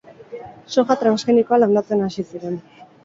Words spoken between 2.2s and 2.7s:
ziren.